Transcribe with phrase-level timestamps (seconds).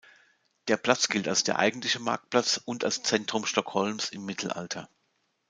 [0.67, 4.89] Der Platz gilt als der eigentliche Marktplatz und als Zentrum Stockholms im Mittelalter.